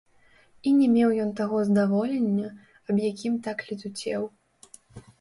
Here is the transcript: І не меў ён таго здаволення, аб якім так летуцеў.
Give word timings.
І 0.69 0.71
не 0.77 0.87
меў 0.93 1.09
ён 1.25 1.33
таго 1.41 1.61
здаволення, 1.69 2.49
аб 2.89 2.95
якім 3.11 3.33
так 3.49 3.57
летуцеў. 3.71 4.31